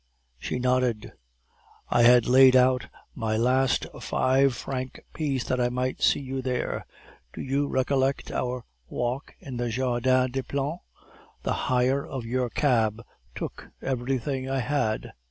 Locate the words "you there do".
6.21-7.41